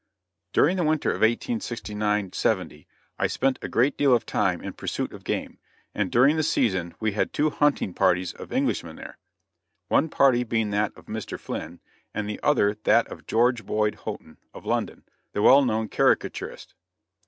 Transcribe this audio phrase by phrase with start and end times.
[0.51, 2.87] During the winter of 1869 70
[3.19, 5.59] I spent a great deal of time in pursuit of game,
[5.93, 9.19] and during the season we had two hunting parties of Englishmen there;
[9.89, 11.39] one party being that of Mr.
[11.39, 11.81] Flynn,
[12.15, 15.03] and the other that of George Boyd Houghton, of London
[15.33, 16.73] the well known caricaturist.